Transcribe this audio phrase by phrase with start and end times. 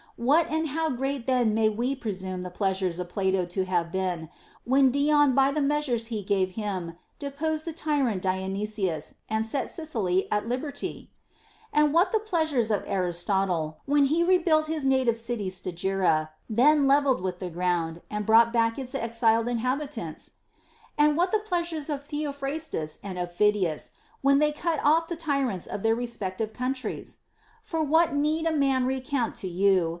[0.17, 3.91] What and how great then may Ave pre sume the pleasures of Plato to have
[3.91, 4.29] been,
[4.65, 10.27] when Dion by the measures he gave him deposed the tyrant Dionysius and set Sicily
[10.31, 11.11] at liberty
[11.41, 16.85] \ And what the pleasures of Aristotle, when he rebuilt his native city Stagira, then
[16.87, 20.31] levelled with the ground, and brought back its exiled in• ACCORDING TO EPICURUS.
[20.97, 20.97] 181 habitants?
[20.97, 23.91] And what the pleasures of Theophrastus and of Phidias,
[24.21, 27.17] when they cut off the tyrants of their respec tive countries?
[27.63, 29.89] For what need a man recount to you.